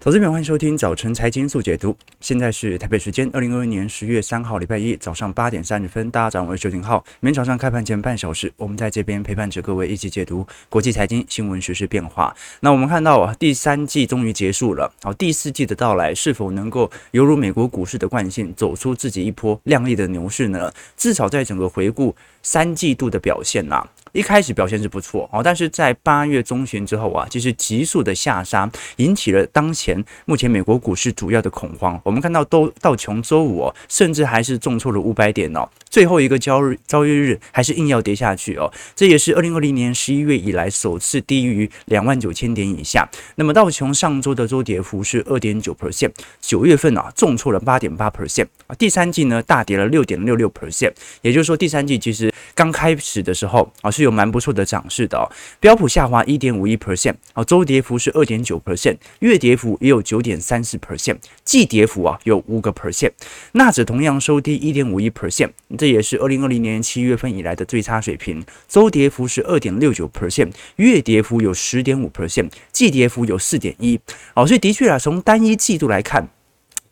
[0.00, 1.94] 投资朋友，欢迎收听早晨财经速解读。
[2.20, 7.04] 现在是台北时间二零二一年十月三号礼拜一早上八点三十分，大家早上好，我是周廷浩。
[7.18, 12.32] 每天早上开盘前半小时，我们在这边陪伴着各位一起解读国际财经新闻、时事变化。
[12.60, 20.72] 那我们看到啊，第三季终于结束了，好，第四季的到来是否能够犹如美国股市的惯性，走出自己一波亮丽的牛市呢？
[20.96, 23.88] 至少在整个回顾三季度的表现呐、啊。
[24.12, 29.87] 一开始表现是不错哦，但是在八月中旬之后啊，其实急速的下杀，引起了当前
[30.24, 32.00] 目前美国股市主要的恐慌。
[32.02, 43.06] 我们看到都道琼周五哦，甚至还是重挫了五百点哦，最后一个交易日交易日还是硬要跌下去哦，这也是二零二零年十一月以来首次低于两万九千点以下。
[43.34, 53.90] 那么道琼上周的周跌幅是二点九 percent，九月份啊重挫了八点八 percent 啊，第三季呢大跌了六点六六 percent，也就是说第三季其实刚开始的时候啊。
[53.98, 55.28] 是有蛮不错的涨势的哦，
[55.58, 63.12] 标普下滑一点五一 percent，啊，周跌幅是二点九 percent，月跌幅也有九点三四 percent，季跌幅啊有五个 percent，
[63.52, 73.98] 纳指同样收低一点五一 percent，这也是二零二零年七月份以来的最差水平，周跌幅是二点六九 percent，月跌幅有十点五 percent，季跌幅有四点一，
[74.34, 76.28] 哦，所以的确啊，从单一季度来看。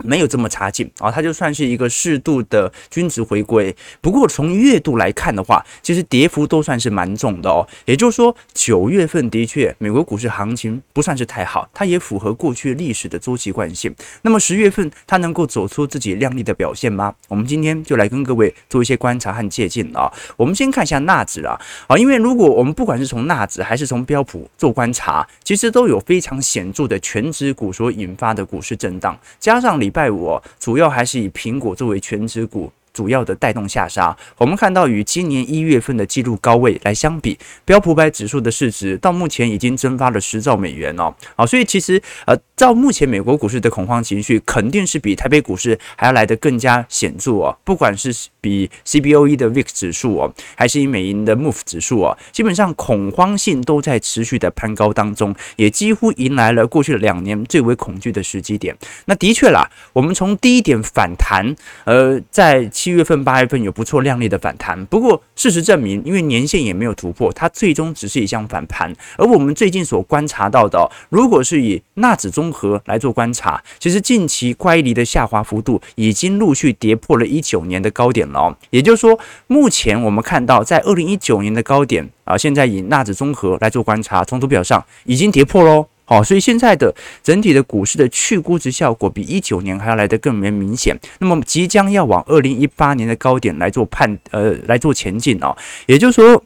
[0.05, 3.75] 没有这么差劲啊，它就算是一个适度的均值回归。
[4.01, 7.67] 不过从月度来看的话，其实跌幅都算是蛮重的哦。
[7.85, 13.95] 也就是说，九月份的确美国股市行情不算是太好，它也符合过去历史的周期惯性。
[14.23, 17.15] 那么十月份它能够走出自己亮丽的表现吗？
[17.29, 20.13] 我们今天就来跟各位做一些观察和借鉴啊。
[20.37, 32.73] 我们先看一下纳指啊，啊，因为如果我们不管是从纳指还是从标普做观察，其实都有非常显著的全指股所引发的股市震荡，加上礼拜五主要还是以苹果作为全职股。
[32.97, 58.75] 主要的带动下杀，我们看到与今年一月份的纪录高位来相比，标普百指数的市值到目前已经蒸发了十兆美元哦，好，所以其实呃，照目前美国股市的恐慌情绪，肯定是比台北股市还要来得更加显著哦，不管是比 CBOE 的 VIX 指数哦，还是以美银的 MOVE 指数哦，基本上恐慌性都在持续的攀高当中，也几乎迎来了过去两年最为恐惧的时机点。
[59.05, 68.95] 那的确啦，我们从低点反弹，呃，在七月份、八月份有不错亮丽的反弹，不过事实证明，因为年线也没有突破，它最终只是一项反弹。
[69.19, 78.57] 而我们最近所观察到的，如果是以纳指综合来做观察，其实近期乖离的下滑幅度已经陆续跌破了一九年的高点了。
[78.71, 85.87] 也就是说，目前我们看到在二零一九年的高点啊，现在以纳指综合来做观察，从图表上已经跌破喽。
[86.09, 90.97] 好，所以现在的整体的股市的去估值效果比一九年还要来得更为明显。
[91.19, 95.57] 那么即将要往二零一八年的高点来做判，呃，来做前进哦。
[95.87, 96.43] 也就是说，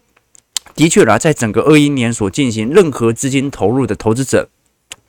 [0.75, 4.49] 的确啦，在整个二一年所进行任何资金投入的投资者，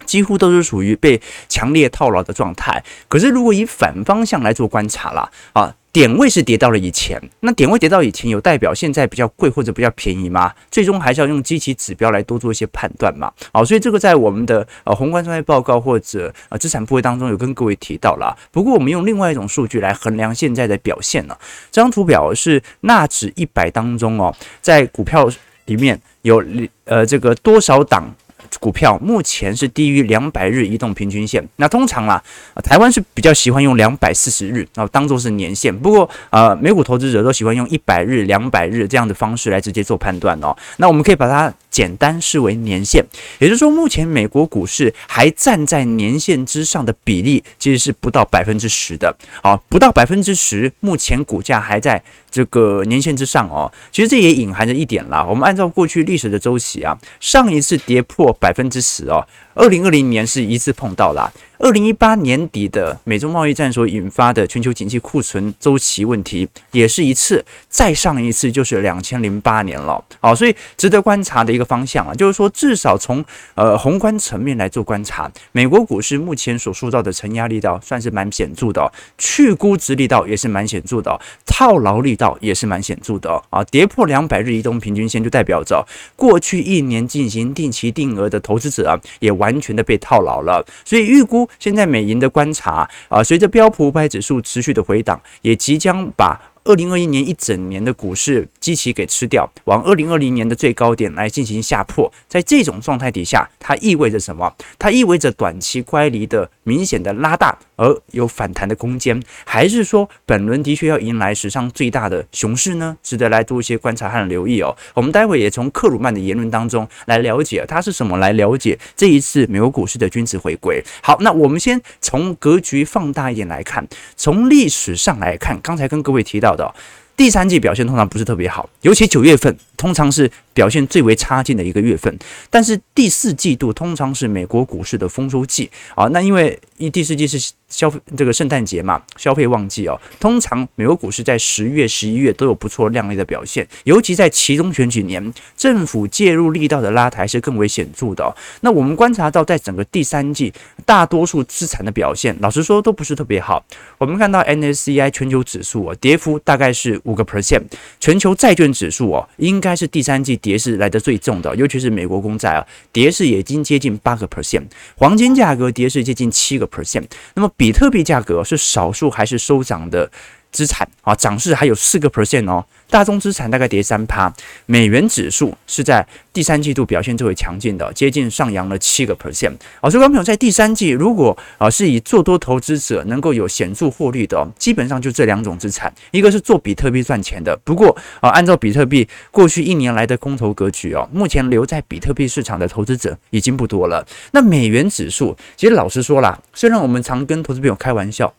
[0.05, 2.83] 几乎都是属于被强烈套牢的状态。
[3.07, 5.75] 可是如果以反方向来做观察啦，啊。
[5.93, 10.53] 点位是跌到了以前，那点位跌到以前有代表现在比较贵或者比较便宜吗？
[10.69, 13.31] 最终还是要用机器指标来多做一些判断嘛。
[13.51, 18.37] 好，所以这个在我们的呃宏观专业报告或者呃资产部位当中有跟各位提到了。
[18.51, 21.37] 不过我们用另外一种数据来衡量现在的表现呢。
[21.71, 25.29] 这张图表是纳指一百当中哦，在股票
[25.65, 26.41] 里面有
[26.85, 28.13] 呃这个多少档？
[28.59, 31.47] 股票目前是低于两百日移动平均线。
[31.55, 32.21] 那通常啦，
[32.63, 35.75] 台湾是比较喜欢用两百四十日，然后当做是年线。
[35.75, 40.55] 不过，呃，美股投资者都喜欢用一百日、两百日这样的方式来直接做判断哦。
[40.77, 43.05] 那我们可以把它简单视为年线，
[43.39, 49.15] 也就是说，目前美国股市还站在年线之上的比例其实是不到百分之十的。
[49.41, 53.71] 好，不到百分之十，目前股价还在这个年线之上哦。
[53.91, 61.31] 其实这也隐含着一点啦，我们按照过去历史的周期啊，上一次跌破百分之十哦，二零二零年是一次碰到啦。
[61.61, 70.03] 二零一八年底的美中贸易战所引发的全球经济库存周期问题，也是一次，再上一次就是两千零八年了。
[70.19, 73.23] 好，所以值得观察的一个方向啊，就是说至少从
[73.53, 81.15] 呃宏观层面来做观察，美国股市目前所塑造的承压力道算是蛮显著的，去估值力道也是蛮显著的，
[81.45, 83.63] 套牢力道也是蛮显著的啊。
[83.65, 85.85] 跌破两百日移动平均线，就代表着
[86.15, 90.65] 过去一年进行定期定额的投资者啊，也完全的被套牢了。
[90.83, 91.47] 所以预估。
[91.59, 102.11] 现在美银的观察啊，随着标普五百指数持续的回档，也即将把二零二一年一整年的股市基期给吃掉，往二零二零年的最高点来进行下破。
[102.27, 104.55] 在这种状态底下，它意味着什么？
[104.77, 112.95] 它意味着短期乖离的明显的拉大，而有反弹的空间，还是说本轮的确要迎来史上最大的熊市呢？
[113.01, 114.75] 值得来做一些观察和留意哦。
[114.93, 120.79] 我们待会也从克鲁曼的言论当中来了解他是什么，来了解这一次美国股市的均值回归。
[121.01, 126.75] 好，那我们先从格局放大一点来看，从历史上来看，刚才跟各位提到好的。
[127.15, 132.15] 第三季表现通常不是特别好，尤其九月份通常是表现最为差劲的一个月份。
[132.51, 139.99] 但是第四季度通常是美国股市的丰收季啊，那因为一第四季是消费这个圣诞节嘛，消费旺季哦。
[140.19, 148.35] 通常美国股市在十月、十一月都有不错亮丽的表现，尤其在其中选举年，政府介入力道的拉抬是更为显著的。
[148.61, 150.53] 那我们观察到，在整个第三季，
[150.85, 153.65] 大多数资产的表现，老实说都不是特别好。
[153.97, 157.01] 我们看到 MSCI 全球指数哦，跌幅大概是。
[157.03, 157.63] 五个 percent，
[157.99, 164.63] 全球债券指数哦，应该是第三季跌势来得最重的，尤其是美国公债啊，跌势已经接近八个 percent，
[164.95, 170.11] 黄金价格跌势接近七个 percent，那么比特币价格是少数还是收涨的
[170.51, 172.65] 资产啊，涨势还有四个 percent 哦。
[172.89, 174.31] 大宗资产大概跌三趴，
[174.65, 179.53] 美元指数是在第三季度表现最为强劲的，接近上扬了七个 percent。
[179.79, 187.57] 啊，所以朋友在第三季如果啊是以做多投资者能够有显著获利的，基本上就这两种资产，一个是做比特币赚钱的。
[187.63, 194.05] 不过啊，按照比特币过去一年来的空头格局哦，目前留在比特币市场的投资者已经不多了。
[194.31, 198.33] 那美元指数，其实老实说啦，虽然我们常跟投资朋友开玩笑。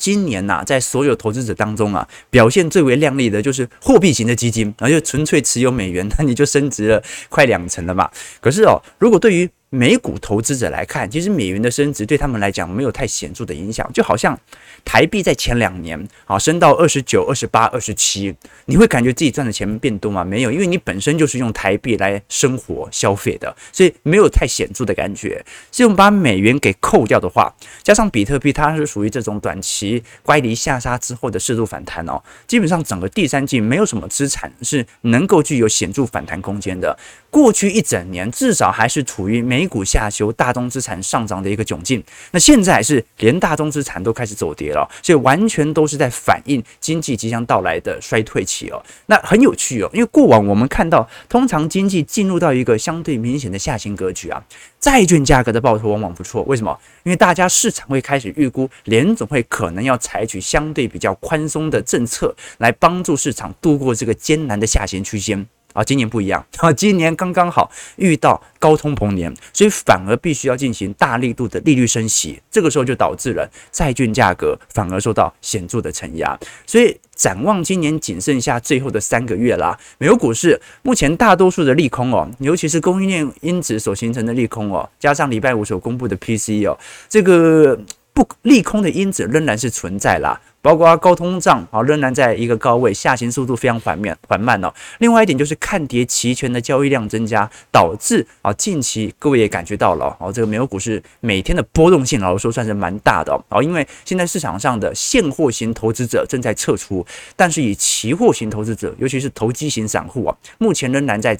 [0.00, 8.10] 今年呐、啊，在所有投资者当中啊，表现最为亮丽的就是货币型的基金，而且纯粹持有美元，那你就升值了快两成了嘛。
[8.40, 14.36] 可是哦，如果对于美股投资者来看，其实美元的升值对他们来讲没有太显著的影响，就好像
[14.84, 18.34] 台币在前两年啊升到二十九、二十八、二十七，
[18.64, 20.24] 你会感觉自己赚的钱变多吗？
[20.24, 25.40] 没有，因为你本身就是用台币来生活消费的，所以没有太显著的感觉。
[25.70, 36.98] 所以我们把美元给扣掉的话，加上比特币，它是属于这种短期乖离下杀之后的适度反弹哦，基本上整个第三季没有什么资产是能够具有显著反弹空间的。
[37.30, 42.02] 过去一整年至少还是处于美股下修、大宗资产上涨的一个窘境。
[42.32, 48.82] 那现在是连大宗资产都开始走跌了，所以完全都是在反映经济即将到来的衰退期哦。
[49.06, 54.42] 那很有趣哦，因为过往我们看到，通常经济进入到一个相对明显的下行格局啊，
[54.80, 56.42] 债券价格的报酬往往不错。
[56.42, 56.76] 为什么？
[57.04, 65.46] 因为大家市场会开始预估联总会可能要采取相对比较宽松的政策，来帮助市场度过这个艰难的下行区间。
[65.72, 76.38] 啊，今年不一样 啊，今年刚刚好遇到高通膨年，所以反而必须要进行大力度的利率升息，这个时候就导致了债券价格反而受到显著的承压。
[76.66, 86.78] 所以展望今年仅剩下最后的三个月啦，美国股市目前大多数的利空哦，尤其是供应链因子所形成的利空哦，加上礼拜五所公布的 PCE 哦，
[87.08, 87.78] 这个
[88.12, 90.40] 不利空的因子仍然是存在啦。
[90.62, 94.72] 包括高通胀啊，仍然在一个高位，下行速度非常缓慢缓慢哦。
[94.98, 103.62] 另外一点就是看跌期权的交易量增加，导致啊近期各位也感觉到了哦，这个美国股市每天的波动性老实说算是蛮大的哦。
[103.62, 107.04] 因为现在市场上的现货型投资者正在撤出，
[107.34, 111.34] 但是以期货型投资者，尤其是投机型散户啊，目前仍然在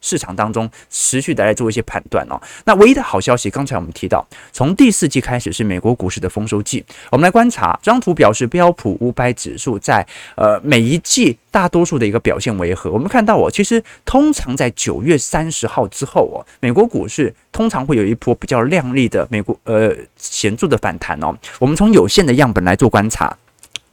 [0.00, 2.40] 市场当中持续的来做一些判断哦。
[2.64, 8.63] 那唯一的好消息，刚才我们提到，从第四季开始是美国股市的丰收季，我们来观察这张图表示标。
[8.64, 10.06] 标普五百指数在
[10.36, 12.90] 呃每一季大多数的一个表现为何？
[12.90, 21.36] 我们看到哦，其实通常在九月三十号之后哦，美国股市通常会有一波比较亮丽的美国呃显著的反弹哦。
[21.58, 23.36] 我们从有限的样本来做观察。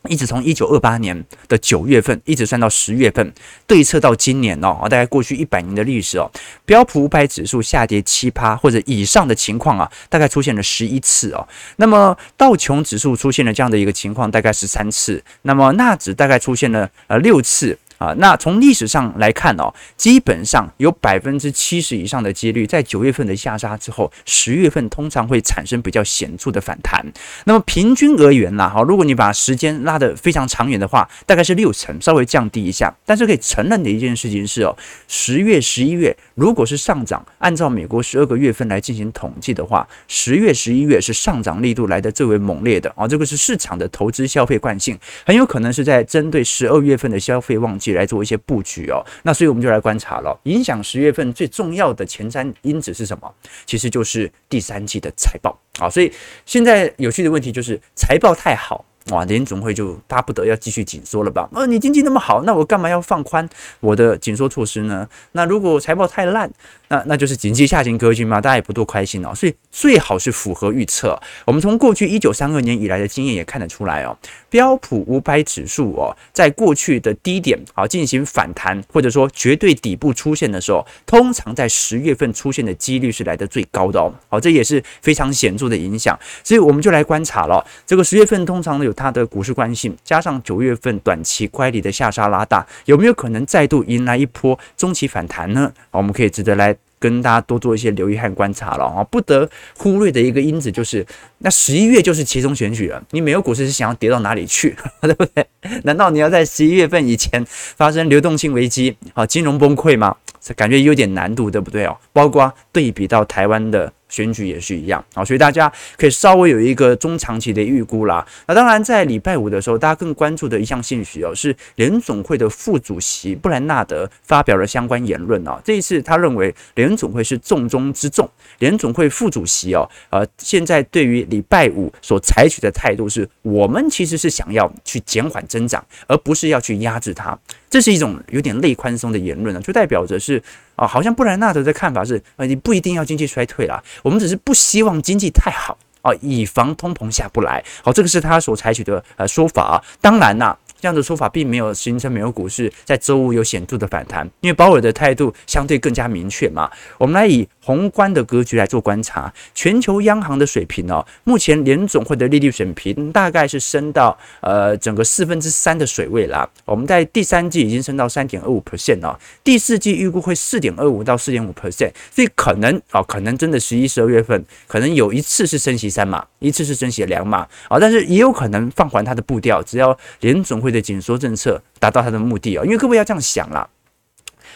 [0.08, 3.34] 一直从一九二八年的九月份一直算到十月份，
[3.67, 6.29] 对策到今年哦，大概过去一百年的历史哦，
[6.65, 11.48] 标普五百指数下跌七趴或者以上的情况啊，大概出现了十一次哦。
[11.75, 15.24] 那么道琼指数出现了这样的一个情况，大概十三次。
[15.43, 17.77] 那么纳指大概出现了呃六次。
[18.01, 27.05] 啊，那从历史上来看哦，基本上有百分之七十以上的几率，在九月份的下杀之后，十月份通常会产生比较显著的反弹。
[27.46, 32.91] 那么平均而言啦，哈，如果你把时间拉得非常长远的话，大概是六成，稍微降低一下。
[33.05, 34.75] 但是可以承认的一件事情是哦，
[35.08, 43.08] 十月、十一月如果是上涨，按照美国十二个月份来进行统计的话，十月、十一月是上涨力度来得最为猛烈的啊。
[43.08, 47.90] 这个是市场的投资消费惯性，很有可能是在针对十二月份的消费旺季。
[47.93, 50.39] 来做一些布局哦，那所以我们就来观察了。
[50.43, 53.33] 影响十月份最重要的前瞻因子是什么？
[53.65, 55.89] 其实就是第三季的财报啊。
[55.89, 56.12] 所以
[56.45, 61.50] 现在有趣的问题就是财报太好哇，联总会就巴不得要继续紧缩了吧？
[61.53, 63.48] 呃，你经济那么好，那我干嘛要放宽
[63.79, 65.08] 我的紧缩措施呢？
[65.31, 66.50] 那如果财报太烂，
[66.88, 69.34] 那那就是经济下行格局嘛，大家也不多开心哦。
[69.34, 71.20] 所以最好是符合预测。
[71.46, 74.15] 我们从过去一九三二年以来的经验也看得出来哦，
[74.50, 84.13] 标普五百指数哦，在过去的低点啊进行反弹，或者说绝对底部出现的时候，通常在十月份出现的几率是来得最高的哦。
[84.29, 86.17] 好，这也是非常显著的影响。
[86.43, 95.71] 所以我们就来观察了，这个十月份通常呢它的股市惯性，加上九月份短期乖离的下杀拉大，有没有可能再度迎来一波中期反弹呢？
[95.91, 96.75] 我们可以值得来。
[97.01, 101.03] 跟大家多做一些留意和观察了啊，不得忽略的一个因子就是，
[101.39, 105.43] 那十一月就是其中选举了，你美国股市是想要跌到哪里去， 对不对？
[105.83, 110.15] 难道你要在十一月份以前发生流动性危机啊，金融崩溃吗？
[110.39, 111.98] 这感觉有点难度，对不对哦？
[112.13, 113.91] 包括对比到台湾的。
[114.12, 118.24] 选举也是一样啊，所以大家可以稍微有一个中长期的预估啦。
[118.46, 125.60] 那当然，在礼拜五的时候，大家更关注的一项信息哦，是联总会的副主席布兰纳德发表了相关言论啊。
[125.63, 128.30] 这一次，他认为联总会是重中之重。
[128.60, 137.38] 联总会副主席哦，呃，现在对于礼拜五所采取的态度是，我们其实是想要去减缓增长，而不是要去压制它。
[137.72, 140.40] 这是一种有点类宽松的言论啊，就代表着是
[140.75, 147.63] 啊，好像布莱纳德的看法是，啊，你不一定要经济衰退啦，我们只是不希望经济太好啊，以防通膨下不来。
[147.82, 149.82] 好，这个是他所采取的呃说法啊。
[150.01, 150.56] 当然呐。
[150.81, 156.69] 这样的说法并没有形成美国股市在周五有显著的反弹，因为鲍尔的态度相对更加明确嘛。
[156.97, 166.50] 我们来以宏观的格局来做观察，全球央行的水平哦，目前联总会的利率水平大概是升到呃整个四分之三的水位啦。
[166.65, 180.71] 我们在第三季已经升到三点二五 percent 哦，第四季预估会四点二五到四点五 percent，所以可能哦，可能真的十一、十二月份可能有一次是升息三码，一次是升息两码啊，但是也有可能放缓它的步调，只要联总会。
[180.71, 183.69] 的紧缩政策达到它的目的啊，因为各位要这样想了，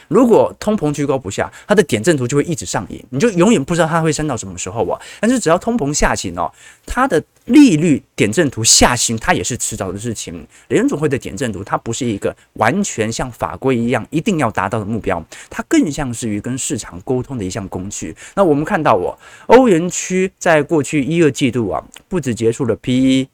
[0.08, 5.00] 如果通膨居高不下，它的点阵图就会一直上瘾，你就永远不知道它会升到什么时候啊。
[5.20, 6.52] 但是只要通膨下行哦，
[6.86, 10.46] 它的利率点阵图下行，它也是迟早的事情。
[10.68, 18.16] 联准会的点阵图，它不是一个完全像法规一样一定要达到的目标，它更像是于跟市场沟通的一项工具。
[18.36, 23.28] 那我们看到哦，欧元区在过去一二季度啊，不止结束了 PE。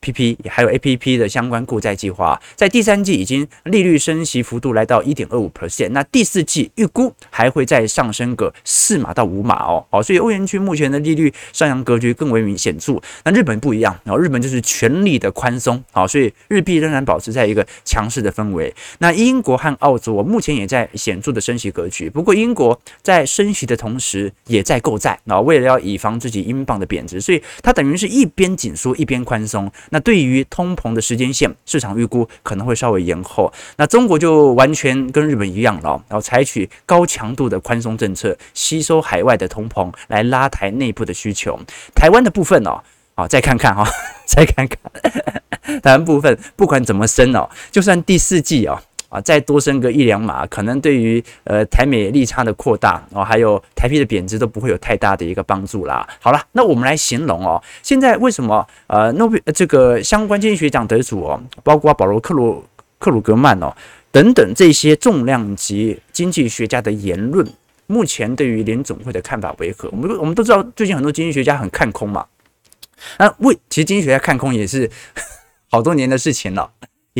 [0.00, 12.98] P P 还有 A P P 的相关购债计划，在第三季已经利率升息幅度来到一点二五 percent，那第四季预估还会再上升个四码到五码哦，好，所以欧元区目前的利率上扬格局更为明显著。
[13.24, 18.74] 那日本不一样，然后日本就是全力的宽松，好，所以日币仍然保持在一个强势的氛围。
[19.00, 29.70] 那英国和澳洲我目前也在显著的升息格局，不过英国在升息的同时也在购债，那为了要以防自己英镑的贬值，所以它等于是一边紧缩一边宽松。
[29.90, 33.52] 那对于通膨的时间线，市场预估可能会稍微延后。
[33.76, 41.58] 那中国就完全跟日本一样了，然后采取高强度的宽松政策，吸收海外的通膨来拉抬内部的需求。
[41.94, 42.82] 台湾的部分哦，
[43.14, 43.84] 好，再看看哈，
[44.26, 44.78] 再看看
[45.82, 48.80] 台湾部分，不管怎么升哦，就算第四季哦。
[49.10, 56.08] 啊，再多升个一两码，可能对于呃台美利差的扩大哦，还有台币的贬值都不会有太大的一个帮助啦。
[56.20, 62.64] 好了，那我们来形容哦，现在为什么呃诺贝这个相关经济学奖得主哦，包括保罗克鲁
[62.98, 63.74] 克鲁格曼哦
[64.12, 67.46] 等等这些重量级经济学家的言论，
[67.88, 69.88] 目前对于联总会的看法为何？
[69.90, 72.24] 我们我们都知道，最近很多经济学家很看空嘛。
[73.18, 74.88] 那为其实经济学家看空也是
[75.68, 76.70] 好多年的事情了。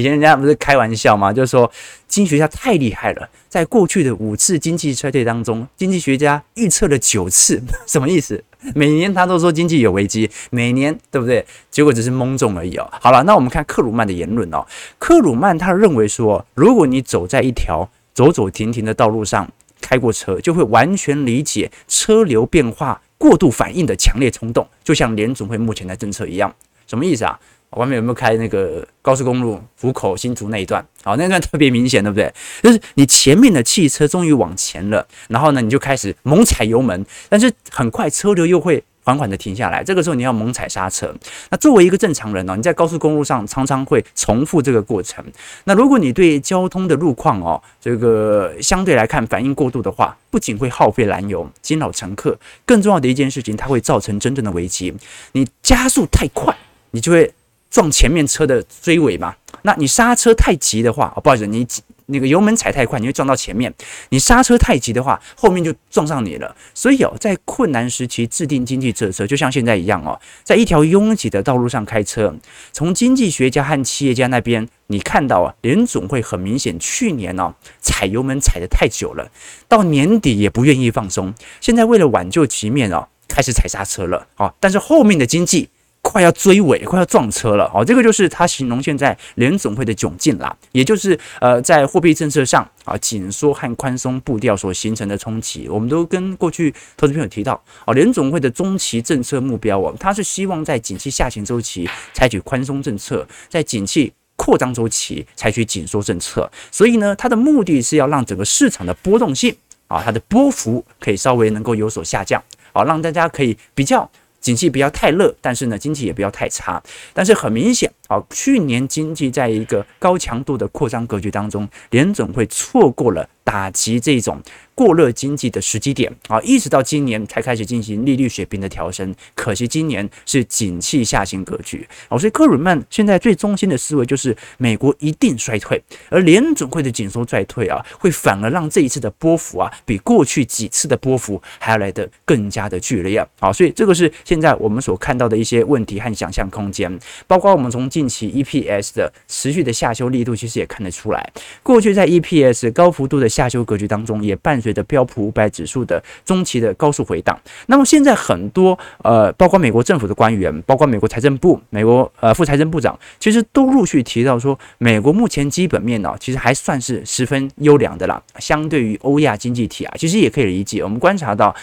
[0.01, 1.31] 以前人家不是开玩笑吗？
[1.31, 1.71] 就是说
[2.09, 8.43] 经济学家太厉害了，在过去的五次经济衰退当中，经济学家预测了九次， 什么意思？
[8.75, 11.45] 每年他都说经济有危机，每年对不对？
[11.71, 12.91] 结果只是蒙中而已哦。
[12.99, 14.67] 好了，那我们看克鲁曼的言论哦。
[14.99, 19.47] 克鲁曼他认为说，如果你走在一条走走停停的道路上，
[19.83, 26.55] 开过车，就会完全理解车流变化过度反应的强烈冲动，就像联总会目前的政策一样。
[26.87, 27.39] 什么意思啊？
[27.77, 30.85] 外面有没有开那个高速公路浦口新竹那一段？
[31.05, 32.33] 好，那段特别明显，对不对？
[32.63, 39.85] 就是你前面的汽车终于往前了，然后呢，你就开始猛踩油门，但是很快车流又会缓缓的停下来。
[39.85, 41.15] 这个时候你要猛踩刹车。
[41.51, 45.25] 那作为一个正常人哦，你在高速公路上常常会重复这个过程。
[45.63, 52.37] 那如果你对交通的路况哦，这个相对来看反应过度的话，不仅会耗费燃油、惊扰乘客，
[52.67, 54.93] 更重要的一件事情，它会造成真正的危机。
[55.33, 56.53] 你加速太快，
[56.91, 57.33] 你就会。
[57.71, 59.35] 撞前面车的追尾嘛？
[59.63, 61.67] 那你刹车太急的话，不好意思，你
[62.07, 63.71] 那个油门踩太快，你会撞到前面；
[64.09, 66.57] 你刹车太急的话，后面就撞上你了。
[66.75, 72.35] 所以哦，在困难时期制定经济政策，就像现在一样哦，在一条拥挤的道路上开车，
[72.73, 79.31] 从经济学家和企业家那边，你看到啊，联总会很明显去年哦踩油门踩得太久了，
[79.69, 81.33] 到年底也不愿意放松。
[81.61, 85.69] 现在为了挽救局面哦，开始踩刹车了啊，但是后面的经济。
[86.11, 87.85] 快要追尾，快要撞车了哦！
[87.85, 95.69] 这个就是他形容现在联总会的窘境啦，也就是呃，在货币政策上啊紧缩和宽松步调所形成的冲击。
[95.69, 97.53] 我们都跟过去投资朋友提到
[97.85, 106.51] 啊，联总会的中期政策目标哦，他是希望在景气下行周期采取宽松政策，在景气扩张周期采取紧缩政策。
[106.73, 109.55] 所以呢，它的目的是要让整个市场的波动性
[109.87, 114.11] 啊，它的波幅可以稍微能够有所下降，好，让大家可以比较。
[114.41, 116.83] 景气不要太热，但是呢，经济也不要太差。
[117.13, 124.41] 但是很明显，啊，去年经济在一个高强度的扩张格局当中，联总会错过了打击这种。
[124.73, 129.15] 过热经济的时机点啊，一直到今年才开始进行利率水平的调升。
[129.35, 143.53] 可惜今年是景气下行格局哦，所以克鲁曼现在最中心的思维就是美国一定衰退，而联准会的紧缩衰退啊，会反而让这一次的波幅啊，比过去几次的波幅还要来得更加的剧烈啊。
[143.53, 146.91] 所以这个是现在我们所看到的一些问题和想象空间，
[147.27, 151.31] 包括我们从近期 EPS 的持续的下修力度，其实也看得出来，
[151.63, 168.21] 过去在 EPS 高幅度的下修格局当中，也伴随着标普五百指数的中期的高速回档，那么现在很多呃，包括美国政府的官员，包括美国财政部、美国呃副财政部长，其实都陆续提到说，美国目前基本面呢、其实还算是十分优良的啦。
[168.39, 170.83] 相对于欧亚经济体啊，其实也可以理解。
[170.83, 171.55] 我们观察到，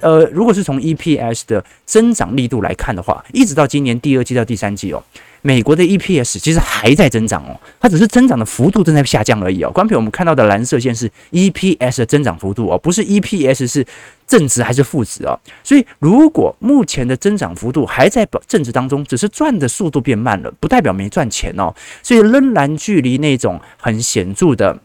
[0.00, 5.02] 呃，如果是从 EPS 的增长力度来看的话，一直到今年第二季到第三季哦。
[5.42, 9.70] 美国的 EPS 其实还在增长哦，它只是增长的幅度正在下降而已哦。
[9.70, 13.84] 观众朋友，我们看到的蓝色线是 EPS 的增长幅度哦，不是 EPS 是
[14.26, 15.38] 正值还是负值哦。
[15.64, 21.74] 所以，如果目前的增长幅度还在正值当中，只是赚的速度变慢了，不代表没赚钱哦。
[22.02, 24.78] 所以，仍然距离那种很显著的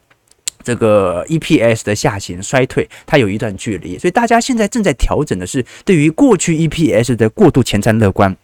[0.64, 3.98] 这个 EPS 的下行衰退，它有一段距离。
[4.00, 8.36] 所以，大家现在正在调整的是对于过去 EPS 的过度前瞻乐观。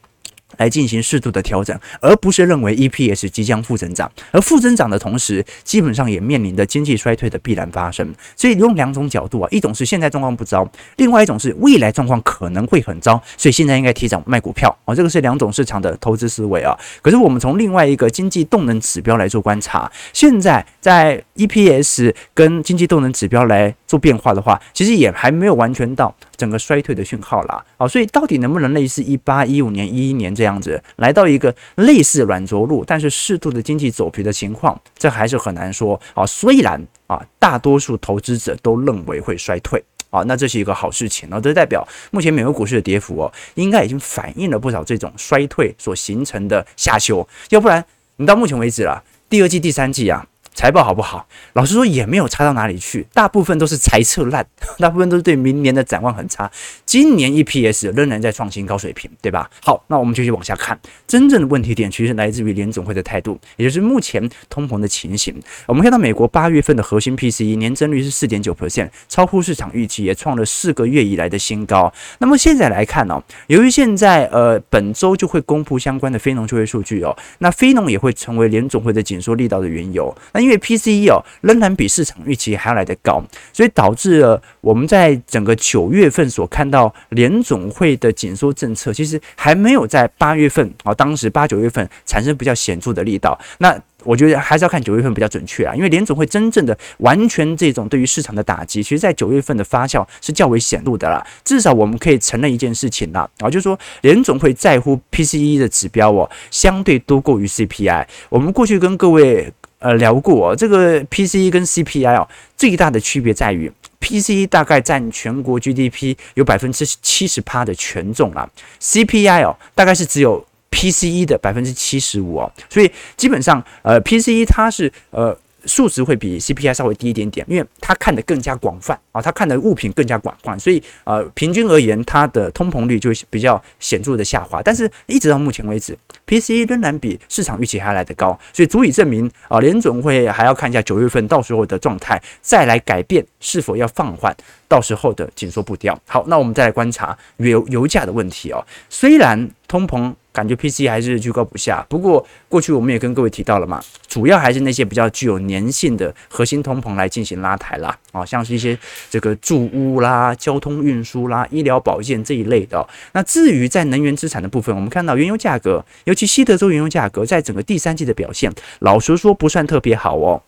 [0.58, 8.14] 来进行适度的调整，而不是认为 EPS 即将负增长，而负增长的同时，基本上也面临着经济衰退的必然发生。
[8.36, 10.68] 所以用两种角度啊，一种是现在状况不糟，
[10.98, 14.94] 另外一种是未来状况可能会很糟，所以现在应该提早卖股票啊。
[14.94, 16.78] 这个是两种市场的投资思维啊。
[17.02, 27.64] 可是我们从另外一个经济动能指标来做观察，现在在 EPS 跟经济动能指标来做变化的话，其实也还没有完全到整个衰退的讯号啦。
[27.78, 36.26] 好，所以到底能不能类似一八一五年、一一年这这样子来到一个类似软着陆，但是适度的经济走皮的情况，这还是很难说啊。
[36.26, 41.40] 虽然啊，大多数投资者都认为会衰退啊，那这是一个好事情那。
[41.40, 47.26] 这代表目前美国股市的跌幅哦，应该已经反映了不少这种衰退所形成的下修。
[47.52, 47.82] 要不然
[48.18, 50.28] 你到目前为止啊，第二季、第三季啊。
[50.54, 51.28] 财报好不好？
[51.54, 54.46] 老实说也没有差到哪里去，大部分都是财测烂，
[54.80, 56.50] 大部分都是对明年的展望很差。
[56.86, 59.50] 今年 EPS 仍然在创新高水平，对吧？
[59.62, 65.36] 好，那我们继续往下看，真正的问题点其实来自于联总会的态度，也就是目前通膨的情形。
[65.66, 71.92] 我们看到美国八月份的核心 PCE 年增率是四点九 percent，超乎市场预期，也创了四个月以来的新高。
[72.20, 80.16] 那么现在来看呢、哦，由于现在呃本周就会公布相关的非农就业数据哦，那非农也会成为联总会的紧缩力道的缘由。
[80.32, 93.40] 那因为 PCE 哦仍然比市场预期还要来得高，所以导致了我们在整个九月份所看到联总会的紧缩政策，其实还没有在八月份啊，当时八九月份产生比较显著的力道。
[93.60, 101.26] 那我觉得还是要看九月份比较准确啊，因为联总会真正的完全这种对于市场的打击，其实在九月份的发酵是较为显露的啦。
[101.46, 108.06] 至少我们可以承认一件事情啦，啊，就是说联总会在乎 PCE 的指标哦，相对多过于 CPI。
[108.30, 109.54] 我们过去跟各位。
[109.84, 118.50] 呃，聊过哦，这个 PCE 跟 CPI 哦，最大的区别在于 PCE 大概占全国 GDP 有百分之七十八的权重啦
[118.82, 125.38] ，CPI 哦，大概是只有 PCE 的百分之七十五哦，所以基本上呃 PCE 它是呃。
[125.66, 134.62] 数值会比 CPI 稍微低一点点，因为它看得更加广泛啊，它看的物品更加广泛，所以呃，平均而言，它的通膨率就比较显著的下滑。
[134.62, 144.36] 但是，一直到目前为止，PCE 仍然比市场预期还来得高，所以足以证明啊，联总会还要看一下九月份到时候的状态，再来改变是否要放缓。
[144.74, 145.96] 到时候的紧缩步调。
[146.08, 148.66] 好，那我们再来观察油油价的问题哦。
[148.90, 158.76] 虽然通膨感觉 PCE 还是居高不下，不过过去我们也跟各位提到了嘛，主要还是那些比较具有粘性的核心通膨来进行拉抬啦，啊，像是一些
[159.12, 162.84] 这个住屋啦、交通运输啦、医疗保健这一类的。
[163.12, 170.42] 那至于在能源资产的部分，我们看到原油价格，尤其西德州原油价格，在整个第三季的表现，老实说不算特别好哦。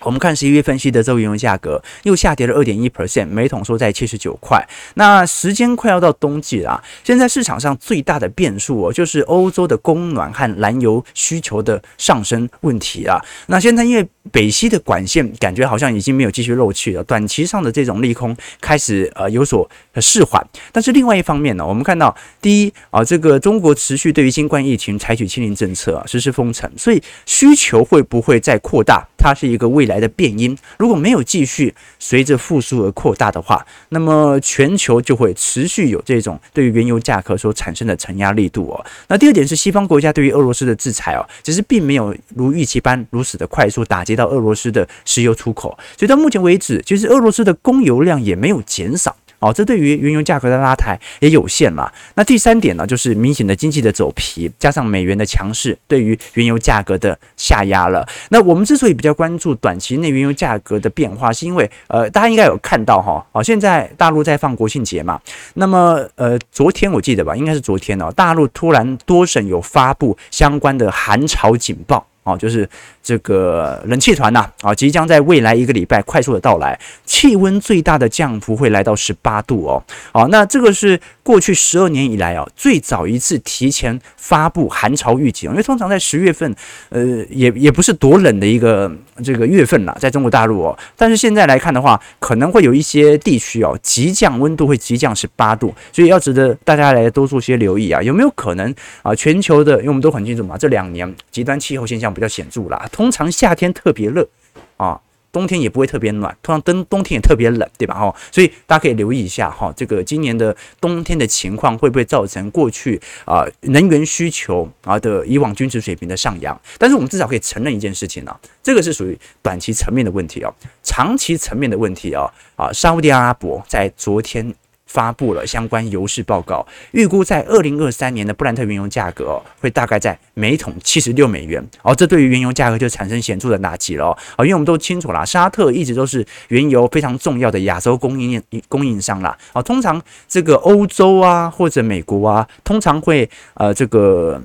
[0.00, 4.64] 我们看十一月份西德州原油价格又下跌了二点一 percent，每桶收在七十九块。
[4.94, 13.20] 那时间快要到冬季了，现在市场上最大的变数哦，就是欧洲的供暖和燃油需求的上升问题啊。
[13.46, 19.68] 那现在因为北溪的管线感觉好像已经没有继续漏气了，短期上的这种利空开始呃有所
[20.00, 20.44] 释缓。
[20.72, 29.06] 但是另外一方面呢，我们看到第一啊，这个中国持续对于新冠疫情采取清零政策，实施封城，所以需求会不会再扩大？
[29.16, 38.84] 它是一个未来的变因，如果没有继续随着复苏而扩大的话，那么全球就会持续有这种对于原油价格所产生的承压力度哦。
[39.08, 49.16] 那第二点是西方国家对于俄罗斯的制裁哦，其实并没有如预期般如此的快速打击到俄罗斯的石油出口，所以到目前为止，其实俄罗斯的供油量也没有减少。
[49.40, 51.90] 哦，这对于原油价格的拉抬也有限嘛。
[52.14, 58.06] 那第三点呢，就是明显的经济的走皮，加上美元的强势，对于原油价格的下压了。
[58.30, 65.20] 那我们之所以比较关注短期内原油价格的变化，是因为呃，大家应该有看到哈，哦，现在大陆在放国庆节嘛。
[65.54, 72.06] 那么呃，昨天我记得吧，应该是昨天哦，大陆突然多省有发布相关的寒潮警报。
[72.28, 72.68] 哦，就是
[73.02, 79.82] 这个冷气团呐，啊，即将在未来一个礼拜快速的到来，气温最大的降幅会来到十八度哦。
[80.12, 86.54] 好，那这个是过去十二年以来啊最早一次提前发布寒潮预警，因为通常在十月份，
[86.90, 88.90] 呃，也也不是多冷的一个
[89.24, 90.78] 这个月份啦，在中国大陆哦。
[90.96, 98.02] 但是现在来看的话，可能会有一些地区哦，急降温度会急降十八度，所以要值得大家来多做些留意啊。
[98.02, 99.14] 有没有可能啊？
[99.14, 102.08] 全球的，因为我们都很清楚嘛，这两年极端气候现象。
[102.18, 104.28] 比较显著啦，通常夏天特别热
[104.76, 105.00] 啊，
[105.30, 107.94] 冬天也不会特别暖，通常冬冬天也特别冷，对吧？
[107.94, 116.60] 哈，所以大家可以留意一下哈，这个今年的冬天的情况会不会造成过去啊能源需求啊的以往均值水平的上扬？
[116.76, 120.52] 但是我们至少可以承认一件事情啊，这个是属于短期层面的问题哦，
[120.82, 124.52] 长期层面的问题哦啊，沙乌地阿拉伯在昨天。
[124.88, 131.64] 发布了相关油市报告，预估在二零二三年的布兰特原油价格会大概在每桶七十六美元。
[131.82, 134.06] 哦，这对于原油价格就产生显著的打击了。
[134.36, 139.36] 哦，因为我们都清楚啦，沙特一直都是原油非常重要的亚洲供应供应商啦。
[139.52, 144.42] 哦，通常这个欧洲啊或者美国啊，通常会呃这个。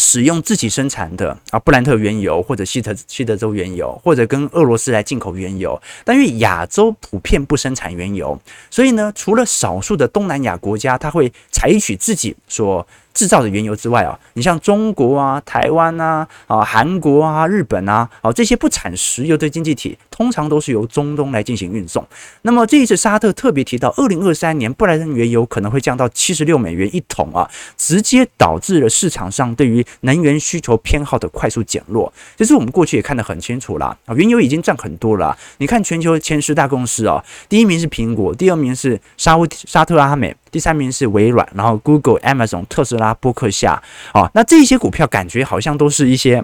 [0.00, 22.06] 使用自己生产的啊布兰特原油或者西德西德州原油，或者跟俄罗斯来进口原油，但因为亚洲普遍不生产原油，所以呢，除了少数的东南亚国家，它会采取自己所制造的原油之外啊，你像中国啊、台湾啊、啊韩国啊、日本啊，啊这些不产石油的经济体，通常都是由中东来进行运送。
[22.42, 32.12] 那么这一次沙特特别提到，二零二三年布兰特原油可能会降到七十六美元一桶啊，直接导致了市场上对于能源需求偏好的快速减弱。
[32.38, 35.36] 其实我们过去也看得很清楚了啊，原油已经占很多了。
[35.58, 40.34] 你看全球前十大公司啊，第一名是苹果，第二名是沙乌沙特阿美。
[40.50, 43.82] 第三名是微软，然后 Google、Amazon、特斯拉、波克夏，
[44.12, 46.42] 啊，那这些股票感觉好像都是一些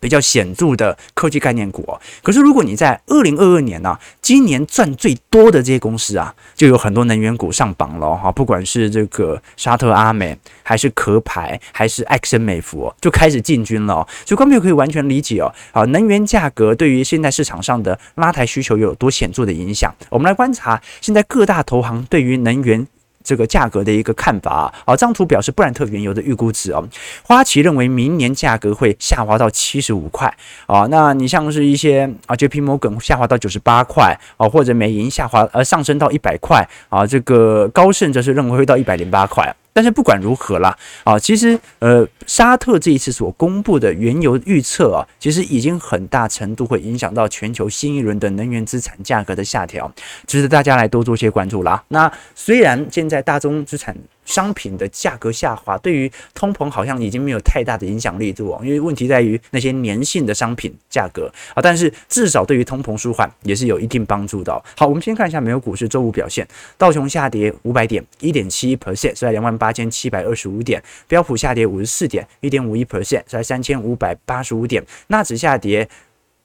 [0.00, 1.98] 比较显著的科技概念股。
[2.22, 13.94] 可是如果你在二零二二年呢，今年赚最多的这些公司啊，就有很多能源股上榜了哈，不管是这个沙特阿美，还是壳牌，还是埃克森美孚，就开始进军了。
[13.94, 19.92] 哦所以观众朋友可以完全理解哦，啊，能源价格对于现在市场上的拉抬需求有多显著的影响。
[20.10, 22.86] 我们来观察现在各大投行对于能源。
[23.28, 26.82] 这个价格的一个看法啊，啊，这张图表示布兰特原油的预估值哦。
[27.22, 39.54] 花旗认为明年价格会下滑到七十五块啊，那你像是一些啊，JP Morgan 下滑到九十八块啊，或者美银下滑呃上升到一百块啊，这个高盛则是认为会到一百零八块。
[39.78, 49.88] 但是不管如何啦，啊，其实呃，沙特这一次所公布的原油预测啊，其实已经很大程度会影响到全球新一轮的能源资产价格的下调，
[50.26, 51.80] 值得大家来多做些关注啦。
[51.86, 53.96] 那虽然现在大宗资产
[54.28, 64.52] 商品的价格下滑，对于通膨好像已经没有太大的影响力度，因为问题在于那些粘性的商品价格啊，但是至少对于通膨舒缓也是有一定帮助的。
[64.76, 75.88] 好，我们先看一下美国股市周五表现，道琼下跌五百点，一点七一 percent，是在两万八千七百二十五点；标普下跌五十四点，一点五一 percent，是在三千五百八十五点；纳指下跌。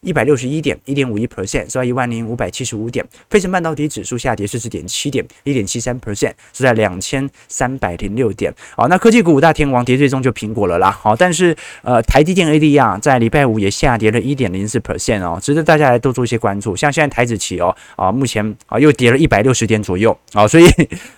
[0.03, 3.03] 一百六十一点，一点五一 percent，收在一万零五百七十五点。
[3.29, 8.53] 费城半导体指数下跌四十点七点，一点七三 percent，收在两千三百零六点。
[8.75, 10.91] 好，那科技股五大天王跌最终就苹果了啦。
[10.91, 16.75] 好，但是呃，台积电 ADR 在礼拜五也下跌了一点零四 percent 哦，值得大家来多做一些关注。
[16.75, 20.67] 像现在台指期哦，啊，目前啊又跌了一百六十点左右啊，所以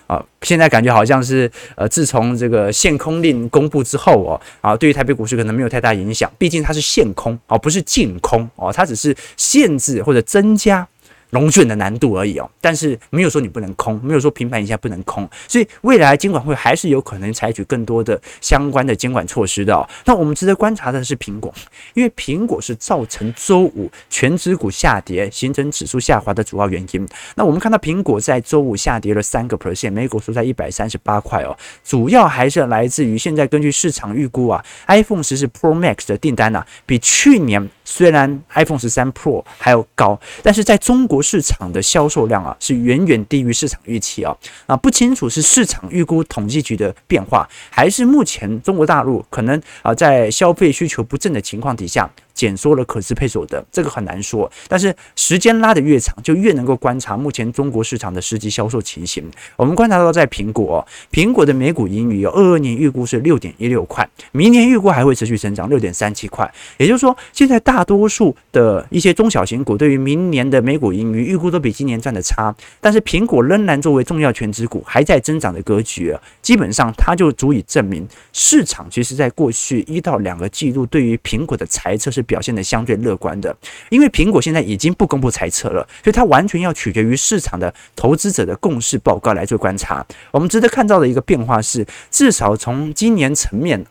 [0.06, 10.86] 啊，现在感觉好像是呃，自从这个限空令公布之后哦，啊，对于台北股市可能没有太大影响，毕竟它是限空哦，不是净空哦，它只是限制或者增加。
[11.30, 19.86] 融券的难度而已哦，但是没有说你不能空，没有说平盘以下不能空，所以未来监管会还是有可能采取更多的相关的监管措施的哦。
[20.04, 21.52] 那我们值得观察的是苹果，
[21.94, 27.06] 因为苹果是造成周五全指股下跌、形成指数下滑的主要原因。
[27.34, 41.16] 那我们看到苹果在周五下跌了三个 percent，每股收在一百三十八块哦，主要还是来自于现在根据市场预估啊，iPhone 十四 Pro Max 的订单呐、啊，比去年虽然 iPhone 十三 Pro 还要高，但是在中国。
[41.26, 44.32] 市场的销售量啊，是远远低于市场预期啊
[44.66, 52.08] 啊，不清楚是市场预估统计局的变化，还是目前中国大陆可能啊在消费需求不振的情况底下。
[52.36, 54.48] 减缩了可支配所得，这个很难说。
[54.68, 59.24] 但是时间拉得越长，就越能够观察目前中国市场的实际销售情形。
[59.56, 66.48] 我们观察到，在苹果，苹果的每股盈余有二二年预估是六点一六块，明年预估还会持续增长六点三七块。
[66.76, 82.25] 也就是说，现在大多数的一些中小型股对于明年的每股盈余预估都比今年赚的差，但是苹果仍然作为重要权值股还在增长的格局，基本上它就足以证明市场其实在过去一到两个季度对于苹果的财测是。
[82.26, 83.56] 表现的相对乐观的，
[83.88, 90.06] 因为苹果现在已经不公布财测了，所以它完全要取决于市场的投资者的共识报告来做观察。
[90.30, 93.86] 我们值得看到的一个变化是，至少从今年层面。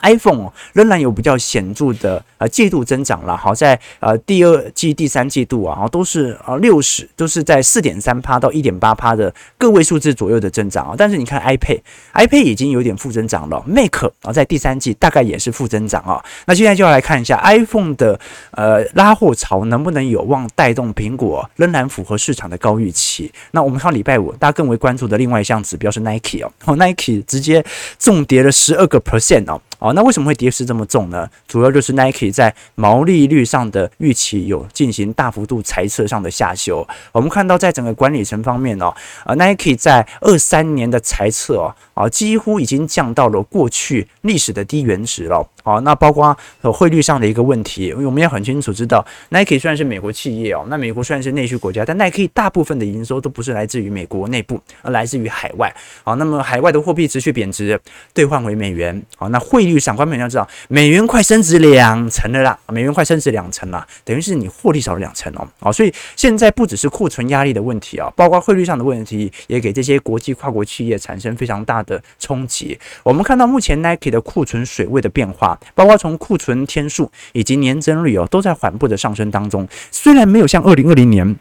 [0.00, 10.94] iPhone 仍然有比较显著的呃季度增长了，好在呃第二季、第三季度啊，都是呃六十都是在四点三趴到一点八趴的个位数字左右的增长啊。
[10.96, 16.22] 但是你看 iPad，iPad 已经有点负增长了，Mac 啊在第三季大概也是负增长啊。
[16.46, 18.18] 那现在就要来看一下 iPhone 的
[18.52, 23.32] 呃拉货潮能不能有望带动苹果仍然符合市场的高预期。
[23.52, 27.64] 那我们看礼拜五大家更为关注的另外一项指标是 Nike 哦，Nike 直接
[27.98, 29.60] 重跌了十二个 percent 哦。
[29.84, 31.28] 哦，那为什么会跌势这么重呢？
[31.46, 36.88] 主要就是 Nike 在毛利率上的预期有进行大幅度裁撤上的下修。
[37.12, 38.94] 我们看到，在整个管理层方面哦，
[39.26, 45.46] 呃，Nike 在二三年的裁撤哦，啊，几乎已经降到了过去历史的低原值了。
[45.64, 55.74] 哦，那包括汇率上的一个问题，因为我们要很清楚知道，Nike 虽然是美国企业哦，那美国虽然是内需国家，但 Nike 大部分的营收都不是来自于美国内部，而来自于海外。
[56.02, 57.80] 好，那么海外的货币持续贬值，
[58.12, 59.02] 兑换为美元。
[59.16, 65.48] 好，那汇率上，观众朋友要知道，美元快升值两成了啦，美元快升值两成了，等于是你获利少了两成哦。
[65.60, 72.78] 好，所以现在不只是库存压力的问题啊，包括汇率上的问题，也给这些国际跨国企业产生非常大的冲击。
[73.02, 75.53] 我们看到目前 Nike 的库存水位的变化。
[75.74, 79.66] 包括从库存天数以及年增率哦，都在缓步的上升当中。
[79.90, 81.36] 虽然没有像二零二零年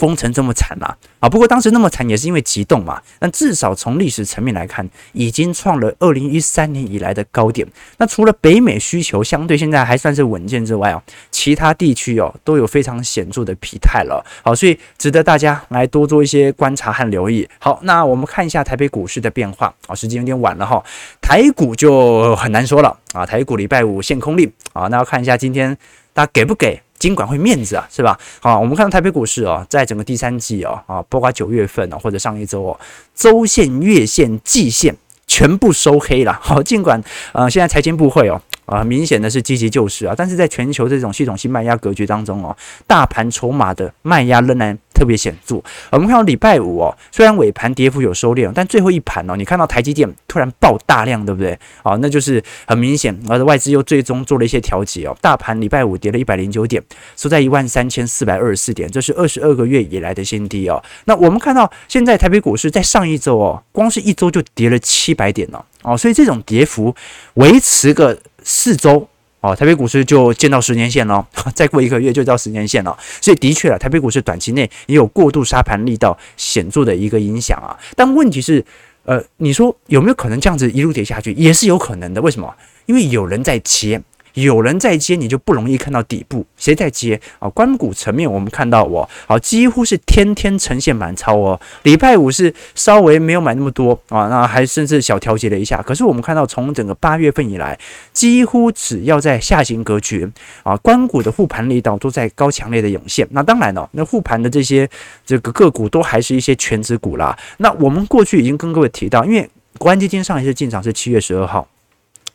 [0.00, 3.02] 封城这么惨啦，啊，不过当时那么惨也是因为急冻嘛。
[3.18, 7.68] 但至少从历史层面来看，已经创了二零一三年以来的高点。
[7.98, 14.24] 那除了北美需求相对现在还算是稳健之外哦，其他地区哦都有非常显著的疲态了。
[14.42, 17.46] 好，所以值得大家来多做一些观察和留意。
[17.58, 19.70] 好，那我们看一下台北股市的变化。
[19.86, 20.82] 啊，时间有点晚了哈，
[21.20, 23.26] 台股就很难说了啊。
[23.26, 25.76] 台股礼拜五限空令啊，那要看一下今天
[26.14, 26.80] 大家给不给？
[27.00, 28.16] 尽管会面子啊，是吧？
[28.38, 32.78] 好，我们看到台北股市哦，在整个第三季哦，啊，包括九月份哦，或者上一周哦，
[33.14, 34.94] 周线、月线、季线
[35.26, 36.38] 全部收黑了。
[36.40, 38.40] 好，尽管呃，现在财经部会哦。
[38.66, 45.62] 啊，明显的是积极救市啊，但是在全球这种系统性卖压格局当中哦，大盘筹码的卖压仍然特别显著。
[45.90, 51.58] 我们看到礼拜五哦，虽然尾盘跌幅有收敛，但最后一盘哦，你看到台积电突然爆大量，对不对？
[51.82, 55.16] 啊，那就是很明显，而外资又最终做了一些调节哦。
[55.22, 56.82] 大盘礼拜五跌了一百零九点，
[57.16, 60.82] 收在一万三千四百二十四点，这是二十二个月以来的新低哦。
[61.06, 66.94] 那我们看到现在台北股市在上一周哦，光是一周就跌了七百点了哦，所以这种跌幅
[67.34, 68.18] 维持个。
[68.42, 69.06] 四周
[69.40, 77.72] 哦，台北股市就见到十年线了， 再过一个月就到十年线了，所以的确啊，台北股市短期内也有过度杀盘力道显著的一个影响啊。
[77.96, 78.62] 但问题是，
[79.04, 82.20] 呃，你说有没有可能这样子一路跌下去，也是有可能的。
[82.20, 82.54] 为什么？
[82.86, 84.02] 因为有人在切，
[84.34, 87.48] 有人在接，你就不容易看到底部谁在接啊。
[87.48, 91.60] 关股层面，我们看到我好几乎是天天呈现满超哦。
[91.82, 95.82] 礼拜五是稍微没有买那么多啊，那还甚至小调节了一下。
[95.82, 97.78] 可是我们看到从整个八月份以来，
[98.12, 100.30] 几乎只要在下行格局
[100.62, 103.26] 啊，关股的护盘力道都在高强烈的涌现。
[103.30, 104.88] 那当然了，那护盘的这些
[105.24, 107.36] 这个个股都还是一些全值股啦。
[107.58, 111.66] 那我们过去已经跟各位提到，因为国安基金上一次进场是七月十二号。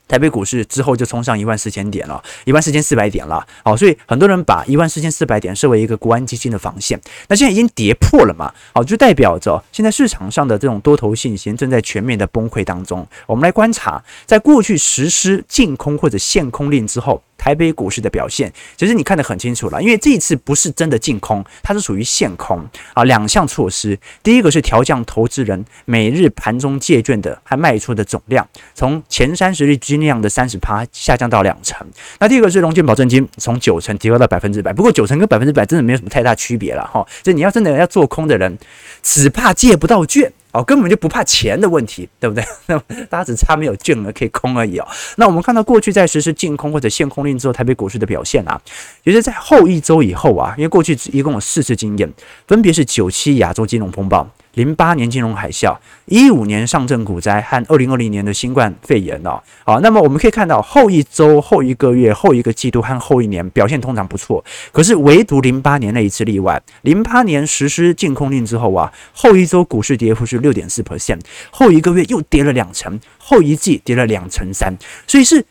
[0.07, 3.45] 台北股市之后就冲上一万四千点了，一万四千四百点了。
[3.63, 6.99] 好，所以很多人把一万四千四百点设为一个国安基金的防线。
[7.27, 8.53] 那现在已经跌破了嘛？
[8.73, 13.07] 好，就代表着现在市场上的这种多头信心正在全面的崩溃当中。
[13.25, 17.21] 我们来观察，在过去实施净空或者限空令之后。
[17.37, 23.03] 台北股市的表现，其实你看得很清楚了，因为这一次不是真的净空，它是属于限空啊。
[23.03, 31.85] 两项措施，第一个是调降投资人每日盘中借券的还卖出的总量，从前三十日均量的三十趴下降到两成。
[32.19, 37.05] 那第二个是融券保证金从九成提高到百分之百，不过九成跟百分之百真的没有什么太大区别了哈。
[37.21, 38.57] 就你要真的要做空的人，
[39.03, 40.31] 只怕借不到券。
[40.55, 42.43] 哦，根本就不怕钱的问题， 对不对？
[42.67, 44.87] 那大家只差没有券额可以空而已哦。
[45.17, 48.59] 那我们看到过去在实施净空或者限空令之后，台北股市的表现啊，
[49.03, 52.09] 也就是在后一周以后啊，因为过去一共有四次经验，
[52.47, 54.25] 分别是九七亚洲金融风暴。
[54.55, 66.61] 零八年金融海啸，一五年上证股灾和二零二零年的新冠肺炎哦，好，那么我们可以看到后一周、后一个月、后一个季度和后一年表现通常不错，可是唯独零八年那一次例外。
[66.81, 71.19] 零八年实施禁空令之后啊，后一周股市跌幅是六点四 percent，
[71.51, 74.73] 后一个月又跌了两成，后一季跌了两成三，
[75.07, 75.45] 所以是。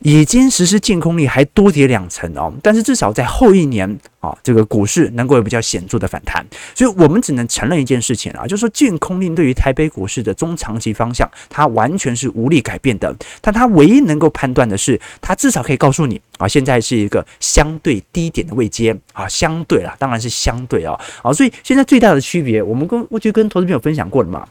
[0.00, 13.14] 已经实施净空令，还多跌两成哦，但是至少在后一年啊，这个股市能够有比较显著的反弹，所以我们只能承认一件事情啊，就是说净空令对于台北股市的中长期方向，它完全是无力改变的。
[13.40, 24.46] 但它唯一能够判断的是，它至少可以告诉你啊，现在是一个相对低点的位阶啊，相对啦，当然是相对啊，啊，所以现在最大的区别，我们跟我就跟投资朋友分享过了嘛。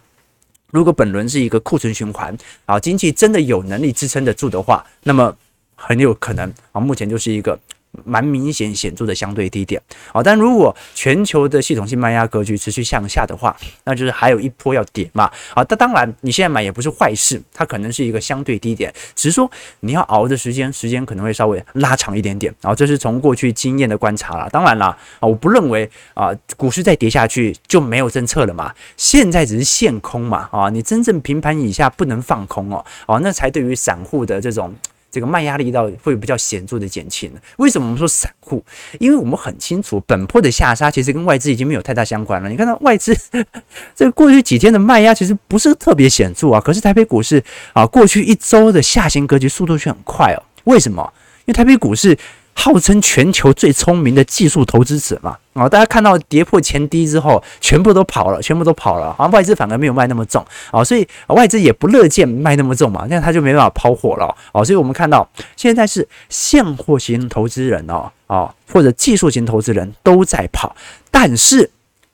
[0.73, 5.38] 如果本轮是一个库存循环啊，经济真的有能力支撑得住的话，那么
[5.75, 7.57] 很有可能啊，目前就是一个。
[8.03, 15.63] 蛮明显显著的相对低点啊，但如果全球的系统性卖压格局持续向下的话，那就是还有一波要跌嘛啊。
[15.63, 19.49] 但当然你现在买也不是坏事，它可能是一个相对低点，只是说
[19.82, 22.73] 你要熬的时间，时间可能会稍微拉长一点点啊。
[22.73, 24.49] 这是从过去经验的观察了。
[24.49, 24.86] 当然了
[25.19, 28.73] 啊，我不认为啊，股市再跌下去就没有政策了嘛。
[28.97, 34.73] 现在只是限空嘛啊，你真正平盘以下不能放空哦哦，那才对于散户的这种。
[35.13, 37.32] 这个卖压力道会比较显著的减轻。
[37.58, 38.65] 为什么我们说散户？
[38.99, 42.49] 因为我们很清楚，本坡的下杀其实跟外资已经没有太大相关了。
[42.49, 43.15] 你看到外资
[43.93, 50.41] 这过去几天的卖压其实不是特别显著啊，可是台北股市啊，过去一周的下行格局速度却很快哦。
[50.63, 51.13] 为什么？
[51.45, 52.17] 因为台北股市。
[52.55, 70.75] 号称全球最聪明的技术投资者嘛，啊，大家看到跌破前低之后，全部都跑了，全部都跑了，啊，外资反而没有卖那么重，啊，所以外资也不乐见卖那么重嘛，那他就没办法抛货了，啊，所以我们看到现在是现货型投资人哦，啊，或者技术型投资人都在跑，
[71.11, 71.71] 但是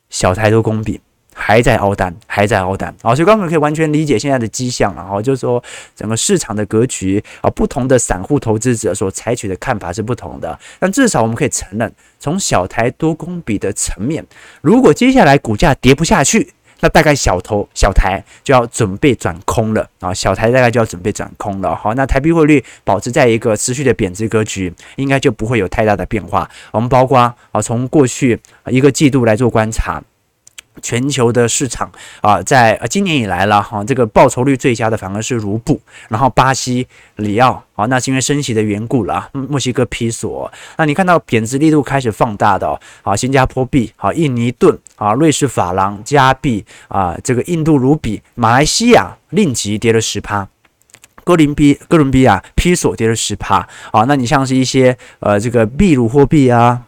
[0.10, 1.00] 小台都公平。
[1.50, 5.64] 还在凹单，还在凹单，好，所以刚刚可以完全理解现在的迹象了，哈，就是说
[5.96, 14.24] 整个市场的格局啊，不同的散户投资者所采取的看法是不同的，但至少我们可以承认，从小台多空比的层面，
[14.62, 26.48] 如果接下来股价跌不下去，那大概小头小台就要准备转空了啊，小台大概就要准备转空了，好，那台币汇率保持在一个持续的贬值格局，应该就不会有太大的变化。
[26.70, 30.00] 我们包括啊，从过去一个季度来做观察。
[30.80, 39.30] 全球的市场啊，在今年以来了哈，这个报酬率最佳的反而是卢布，然后巴西里奥啊，那是因为升息的缘故了。
[39.34, 50.48] 墨西哥比索，那你看到贬值力度开始放大的哦，啊，新加坡币啊，印尼盾啊，瑞士法郎加币啊，这个印度卢比，马来西亚令吉跌了十趴，
[51.24, 56.84] 哥林比哥伦比亚比索跌了十趴啊，那你像是一些呃这个秘鲁货币啊。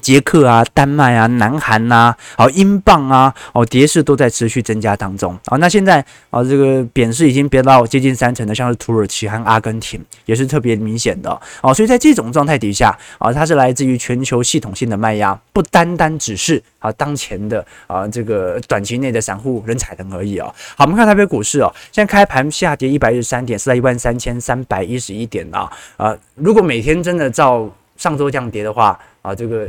[0.00, 5.56] 捷克啊，丹麦啊，南韩呐、啊，好，英镑啊，哦，跌势都在持续增加当中啊。
[5.58, 11.74] 那现在啊，这个贬势已经跌到接近三成的，像是土耳其和阿根廷也是特别明显的哦。
[11.74, 20.52] 所以在这种状态底下啊，它是来自于全球系统性的卖压，不单单只是啊当前的啊这个短期内的散户人踩人而已哦。
[20.76, 25.70] 好，我们看台北股市哦，现在开盘下跌一百一十三点，是在一万三千三百一十一点啊。
[25.98, 29.68] 啊，如果每天真的照上周这样跌的话啊，这个。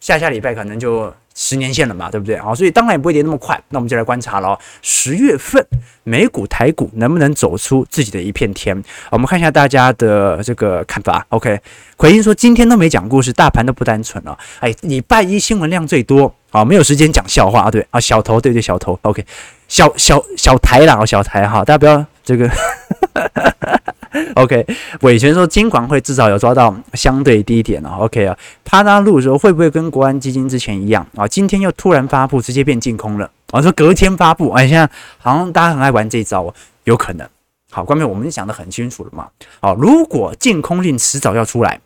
[0.00, 2.36] 下下礼拜可能就十年线了嘛，对不对？
[2.36, 3.56] 好，所以当然也不会跌那么快。
[3.68, 5.64] 那我们就来观察了，十月份
[6.02, 8.82] 美股、台股能不能走出自己的一片天？
[9.12, 11.24] 我们看一下大家的这个看法。
[11.28, 11.56] OK，
[11.96, 14.36] 奎因说今天都没讲故事，大盘都不单纯了。
[14.58, 17.70] 哎，礼拜一新闻量最多，啊，没有时间讲笑话啊。
[17.70, 18.98] 对啊，小头，对对小头。
[19.02, 19.24] OK，
[19.68, 22.50] 小小小台啦，小台哈，大家不要这个。
[24.36, 24.66] OK，
[25.00, 27.98] 伟权说金管会至少有抓到相对低点哦。
[28.00, 31.26] OK 啊，帕拉路说会不会跟国安基金之前一样啊？
[31.26, 33.30] 今天又突然发布，直接变净空了。
[33.52, 36.52] 我、啊、说隔天发布，哎，现在好像大家很爱玩这一招，
[36.84, 37.28] 有可能。
[37.70, 39.28] 好，关键我们想得很清楚了嘛。
[39.60, 41.80] 好，如果净空令迟早要出来。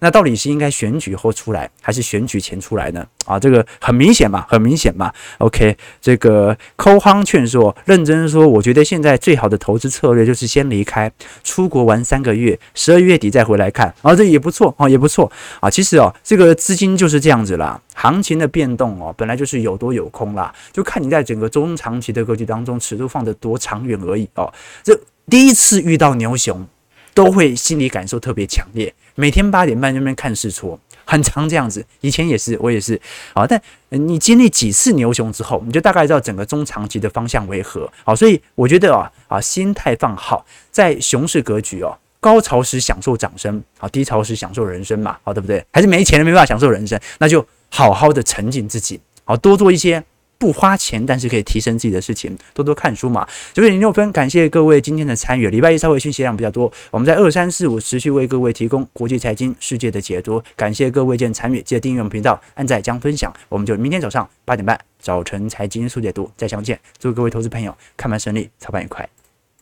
[0.00, 3.06] 那到底是应该选举后出来，还是选举前出来呢？
[3.26, 5.12] 啊，这个很明显嘛，很明显嘛。
[5.38, 11.10] OK，这个抠夯劝说，认真说，我觉得现在最好的投资策略就是先离开，
[11.44, 13.94] 出国玩三个月，十二月底再回来看。
[14.02, 15.30] 啊，这也不错啊，也不错
[15.60, 15.70] 啊。
[15.70, 24.52] 其实哦，这个资金就是这样子啦，行情的变动哦，本来就是有多有空啦，就看你在整个中长期的格局当中，尺度放得多长远而已哦。
[24.82, 24.98] 这
[25.28, 26.66] 第一次遇到牛熊，
[27.14, 28.92] 都会心理感受特别强烈。
[29.20, 31.84] 每天八点半那边看试错，很常这样子。
[32.00, 32.98] 以前也是，我也是
[33.34, 33.46] 啊。
[33.46, 33.60] 但
[33.90, 37.86] 你经历几次牛熊之后，你就大概知道整个中长期的方向为何。
[38.02, 45.62] 好，所以我觉得啊啊，心态放好，在熊市格局哦，高潮时享受掌声，好，低潮时享受人生嘛，好，对不对？
[45.70, 50.02] 还是没钱了没办法享受人生，那就好好的沉浸自己，好，多做一些。
[50.40, 53.28] 不花钱，但是可以提升自己的事情，多多看书嘛。
[53.52, 55.48] 九点零六分，感谢各位今天的参与。
[55.50, 60.42] 礼拜一稍微信息量比较多，我们在二三四五持续为各位提供国际财经世界的解读。
[60.56, 63.30] 感谢各位见参与，记得订阅我们频道，按赞加分享。
[63.50, 66.80] 我们就明天早上八点半早晨财经速解读再相见。
[66.98, 69.06] 祝各位投资朋友看盘顺利，操盘愉快。